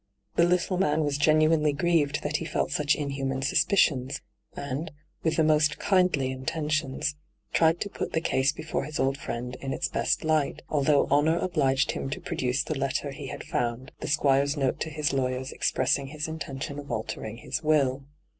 [0.35, 4.19] The little man was genuinely grieved that he felt such inhuman suspicions,
[4.55, 7.15] and, with the most kindly intentions,
[7.53, 11.05] tried to put the case before his old fiiend in its best light, although 4
[11.05, 14.07] nyt,, 6^hyG00glc so ENTRAPPED honour obliged him to produce the letter he had found, the
[14.07, 18.05] Squire's note to his lawyers expressing his intention of altering his will.